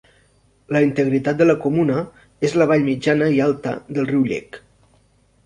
[0.75, 1.97] La integritat de la comuna
[2.49, 4.61] és la vall mitjana i alta del riu Llec.